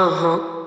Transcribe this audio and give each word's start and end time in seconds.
Uh 0.00 0.08
huh. 0.08 0.59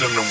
Yeah. 0.00 0.08
Never 0.08 0.29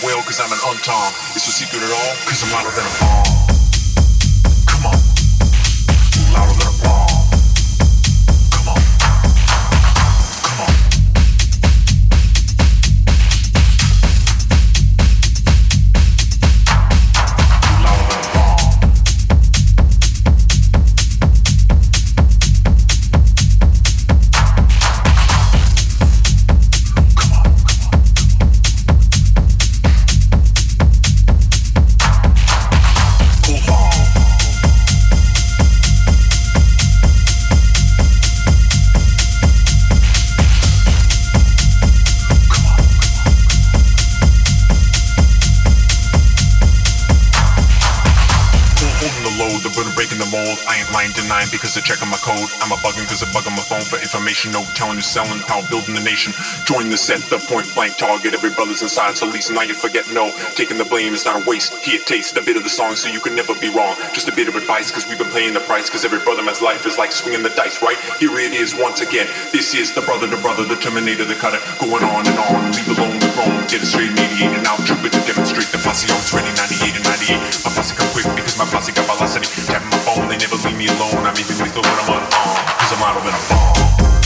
because 51.52 51.74
they're 51.74 51.86
checking 51.86 52.10
my 52.10 52.20
code. 52.22 52.50
I'm 52.62 52.72
a 52.72 52.80
bugging 52.82 53.06
because 53.06 53.22
they're 53.22 53.34
bugging 53.34 53.56
my 53.58 53.66
phone 53.66 53.86
for 53.86 53.98
information. 53.98 54.52
No 54.52 54.64
telling 54.74 54.98
who's 54.98 55.10
selling, 55.10 55.40
how 55.46 55.62
building 55.70 55.96
the 55.96 56.02
nation. 56.02 56.34
Join 56.66 56.90
the 56.90 56.98
set, 56.98 57.22
the 57.30 57.38
point 57.38 57.68
blank 57.74 57.98
target. 57.98 58.34
Every 58.34 58.50
brother's 58.52 58.82
inside, 58.82 59.18
so 59.18 59.26
least 59.26 59.52
now 59.52 59.62
you 59.62 59.74
forget 59.74 60.06
no. 60.14 60.32
Taking 60.56 60.78
the 60.78 60.86
blame 60.86 61.14
is 61.14 61.26
not 61.26 61.42
a 61.42 61.44
waste. 61.46 61.74
Here, 61.84 62.00
taste 62.00 62.38
a 62.38 62.42
bit 62.42 62.58
of 62.58 62.64
the 62.64 62.70
song 62.70 62.96
so 62.96 63.10
you 63.10 63.20
can 63.20 63.36
never 63.36 63.54
be 63.56 63.70
wrong. 63.70 63.96
Just 64.14 64.28
a 64.28 64.36
bit 64.36 64.48
of 64.48 64.56
advice 64.56 64.92
because 64.92 65.08
we've 65.08 65.18
been 65.18 65.32
paying 65.32 65.54
the 65.54 65.64
price. 65.64 65.90
Because 65.90 66.06
every 66.06 66.20
brother 66.20 66.44
man's 66.44 66.62
life 66.62 66.86
is 66.86 66.98
like 66.98 67.12
swinging 67.12 67.44
the 67.44 67.54
dice, 67.54 67.82
right? 67.82 67.98
Here 68.20 68.34
it 68.40 68.54
is 68.54 68.76
once 68.76 69.02
again. 69.02 69.28
This 69.52 69.74
is 69.74 69.94
the 69.94 70.02
brother, 70.02 70.28
the 70.28 70.38
brother, 70.38 70.64
the 70.64 70.76
terminator, 70.76 71.26
the 71.26 71.36
cutter. 71.36 71.60
Going 71.80 72.04
on 72.04 72.28
and 72.28 72.40
on, 72.50 72.72
leave 72.74 72.90
alone 72.90 73.20
the 73.20 73.30
throne. 73.36 73.56
Get 73.70 73.84
it 73.84 73.90
straight, 73.90 74.12
mediating 74.12 74.66
out, 74.66 74.80
trooper 74.86 75.10
to 75.10 75.22
demonstrate 75.26 75.70
the 75.72 75.80
posse 75.80 76.10
on 76.12 76.22
2098 76.28 76.96
and 76.96 77.06
98. 77.06 77.40
My 77.66 77.72
posse 77.72 77.96
come 77.96 78.10
quick 78.12 78.28
because 78.36 78.58
my 78.58 78.66
posse 78.66 78.92
got 78.92 79.06
velocity. 79.08 79.48
Tapping 79.68 79.90
my 79.90 79.99
never 80.40 80.56
leave 80.56 80.78
me 80.78 80.88
alone. 80.88 81.26
I'm 81.26 81.36
even 81.38 81.58
lethal 81.60 81.82
when 81.84 82.00
I'm 82.00 82.10
on 82.16 82.30
Cause 82.32 82.94
I'm 82.94 83.04
out 83.04 83.18
of 83.18 83.26
a 83.28 83.34
bomb. 83.54 84.19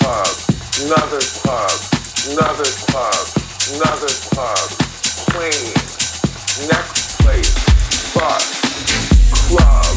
club, 0.00 0.32
another 0.80 1.20
club, 1.44 1.70
another 2.32 2.70
club, 2.88 3.26
another 3.76 4.12
club, 4.32 4.66
Queen, 5.30 5.72
next 6.68 7.20
place, 7.20 7.52
bus, 8.16 8.44
club, 9.46 9.92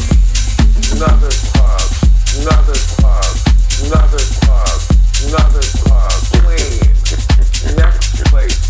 another 0.92 1.32
club, 1.52 1.88
another 2.36 2.78
club, 3.00 3.32
another 3.84 4.24
club, 4.44 4.76
another 5.24 5.64
club, 5.82 6.12
clean, 6.44 6.80
next 7.80 8.24
place. 8.28 8.60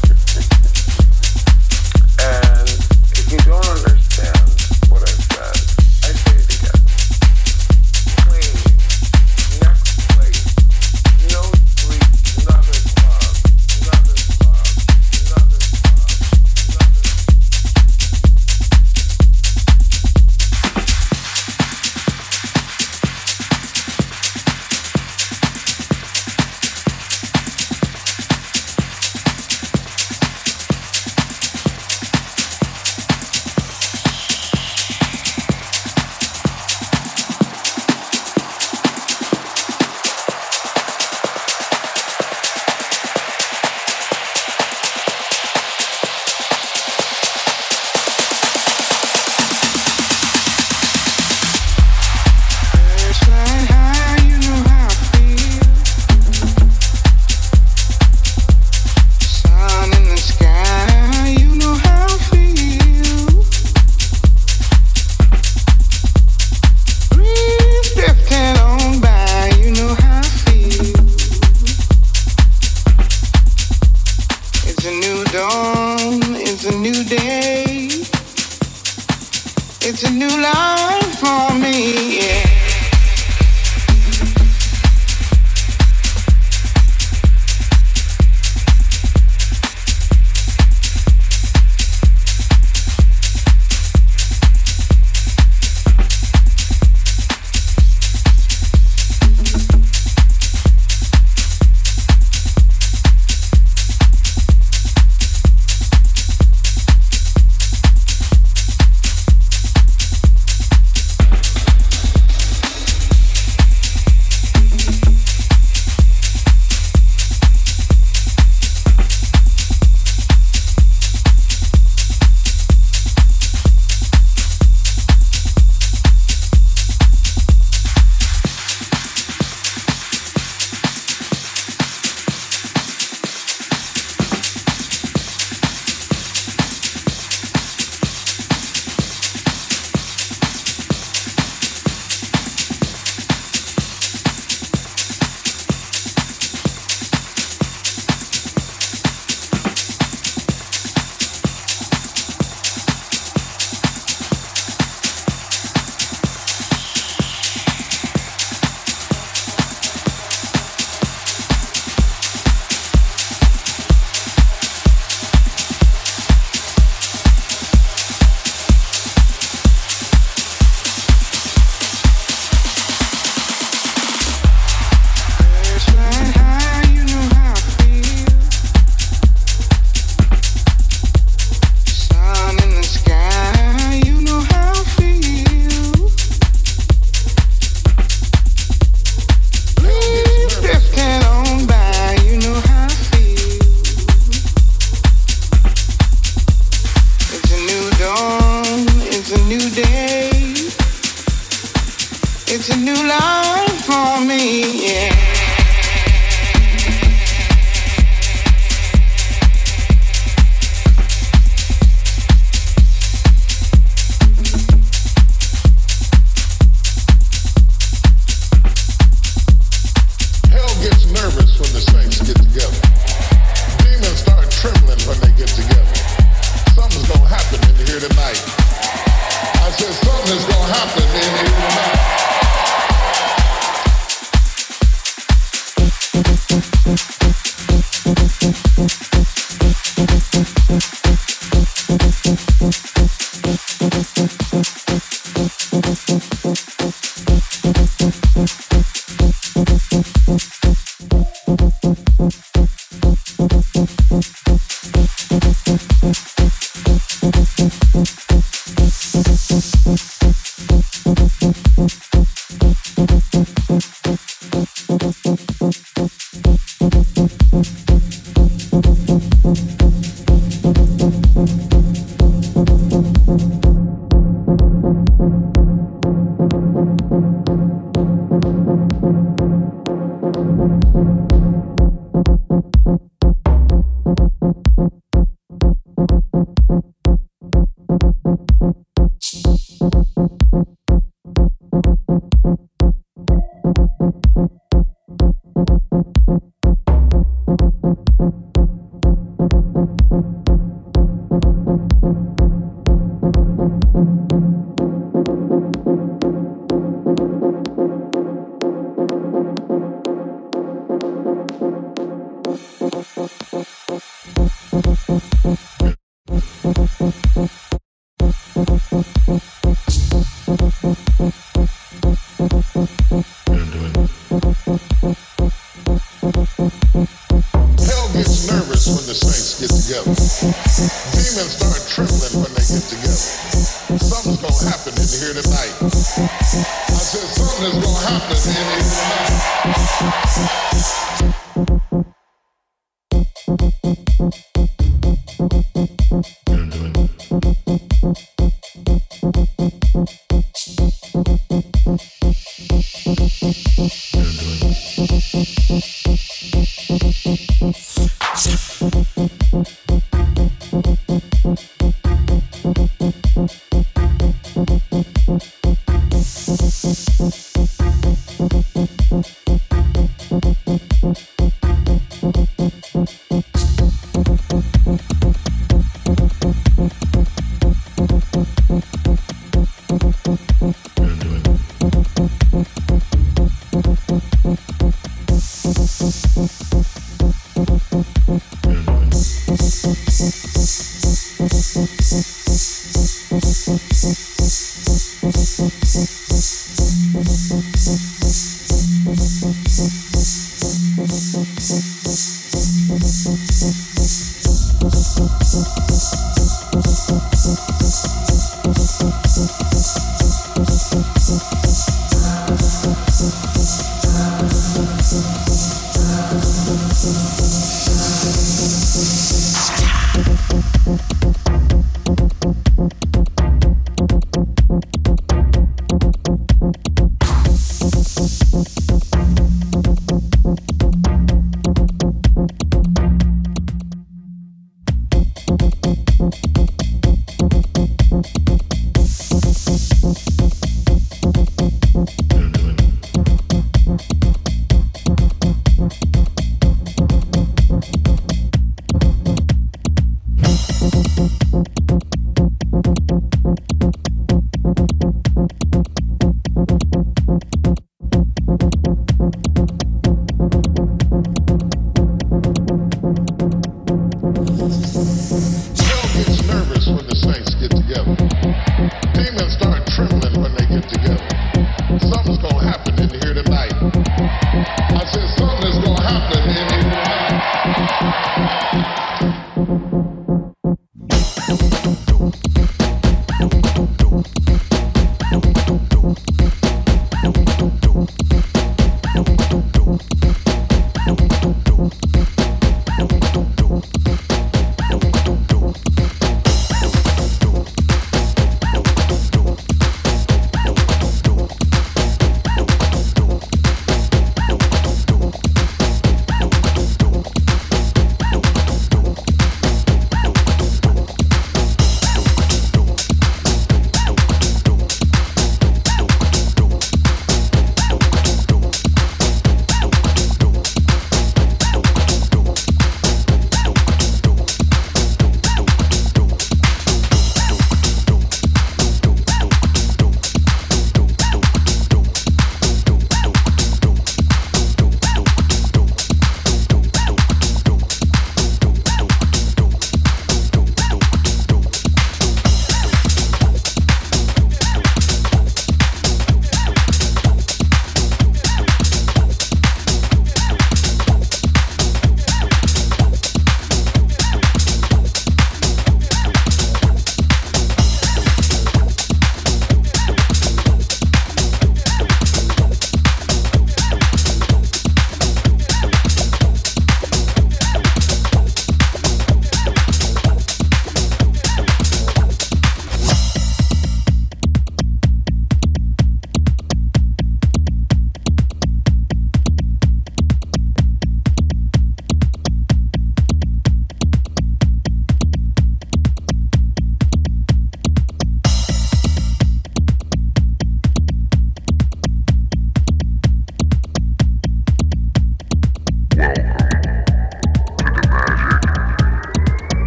And 2.23 2.69
if 3.19 3.27
you 3.33 3.39
don't 3.39 3.67
understand, 3.67 4.04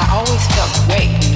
I 0.00 0.06
always 0.12 0.46
felt 0.54 0.86
great. 0.86 1.27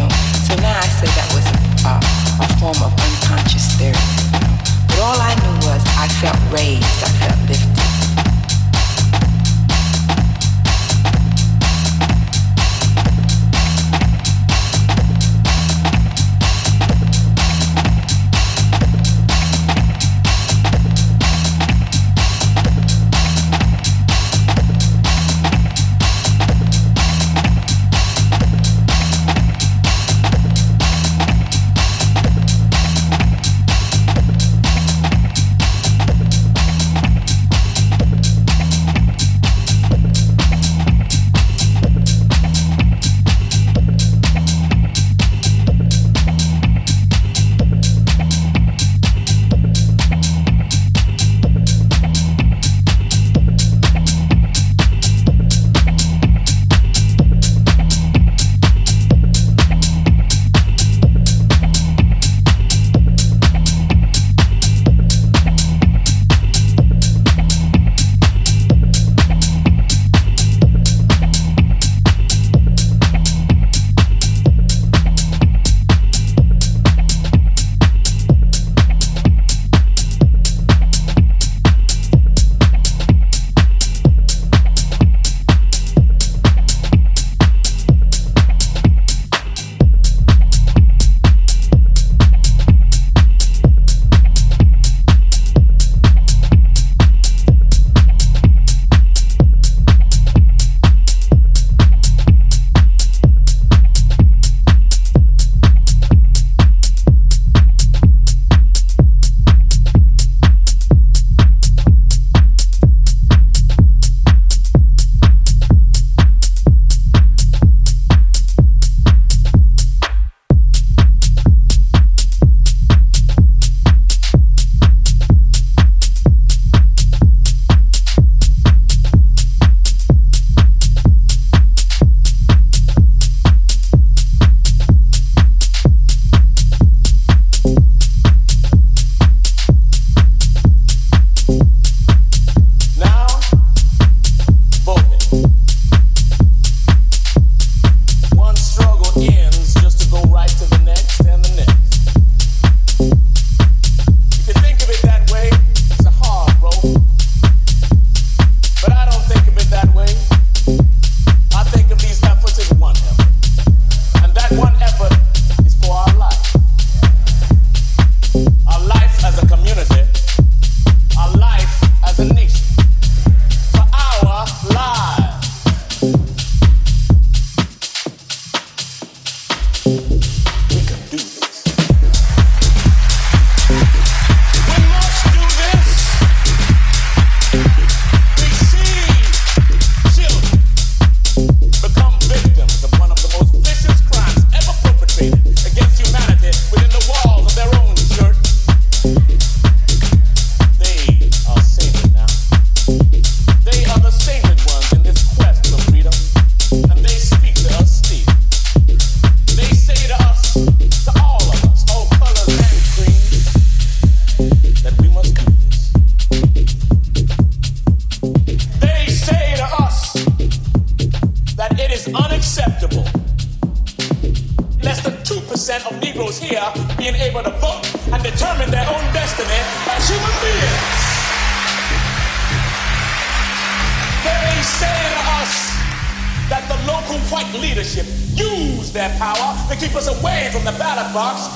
Box 241.12 241.48